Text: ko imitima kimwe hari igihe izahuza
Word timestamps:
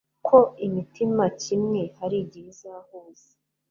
ko 0.27 0.37
imitima 0.67 1.23
kimwe 1.41 1.81
hari 1.99 2.15
igihe 2.23 2.47
izahuza 2.53 3.29